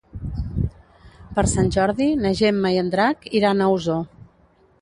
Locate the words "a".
3.67-3.73